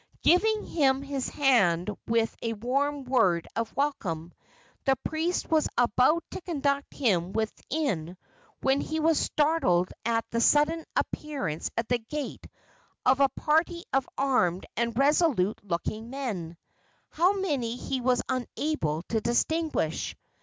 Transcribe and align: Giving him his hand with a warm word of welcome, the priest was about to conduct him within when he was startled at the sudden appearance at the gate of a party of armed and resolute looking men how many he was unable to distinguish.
Giving 0.23 0.65
him 0.65 1.03
his 1.03 1.29
hand 1.29 1.91
with 2.07 2.35
a 2.41 2.53
warm 2.53 3.03
word 3.03 3.47
of 3.55 3.75
welcome, 3.75 4.33
the 4.83 4.95
priest 5.03 5.51
was 5.51 5.69
about 5.77 6.23
to 6.31 6.41
conduct 6.41 6.91
him 6.95 7.33
within 7.33 8.17
when 8.61 8.81
he 8.81 8.99
was 8.99 9.19
startled 9.19 9.89
at 10.03 10.25
the 10.31 10.41
sudden 10.41 10.85
appearance 10.95 11.69
at 11.77 11.87
the 11.87 11.99
gate 11.99 12.47
of 13.05 13.19
a 13.19 13.29
party 13.29 13.83
of 13.93 14.09
armed 14.17 14.65
and 14.75 14.97
resolute 14.97 15.61
looking 15.63 16.09
men 16.09 16.57
how 17.11 17.33
many 17.33 17.75
he 17.75 18.01
was 18.01 18.23
unable 18.27 19.03
to 19.03 19.21
distinguish. 19.21 20.15